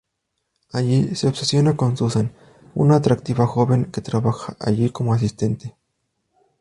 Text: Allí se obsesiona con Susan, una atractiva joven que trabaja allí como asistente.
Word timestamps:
Allí 0.71 1.13
se 1.15 1.27
obsesiona 1.27 1.77
con 1.77 1.95
Susan, 1.95 2.31
una 2.73 2.95
atractiva 2.95 3.45
joven 3.45 3.91
que 3.91 4.01
trabaja 4.01 4.57
allí 4.59 4.89
como 4.89 5.13
asistente. 5.13 5.75